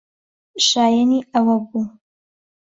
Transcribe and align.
شایەنی 0.67 1.27
ئەوە 1.33 1.55
بوو. 1.69 1.83